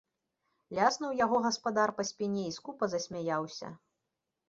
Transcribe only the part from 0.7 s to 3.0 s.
Ляснуў яго гаспадар па спіне і скупа